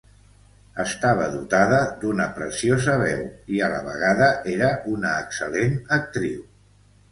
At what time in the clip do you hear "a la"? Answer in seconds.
3.67-3.83